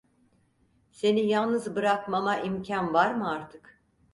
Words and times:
Seni 0.91 1.19
yalnız 1.23 1.75
bırakmama 1.75 2.37
imkan 2.39 2.93
var 2.93 3.13
mı 3.13 3.29
artık… 3.31 3.79